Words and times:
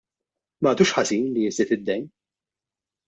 M'għadux 0.67 0.93
ħażin 0.95 1.29
li 1.35 1.43
jiżdied 1.45 1.75
id-dejn! 1.77 2.09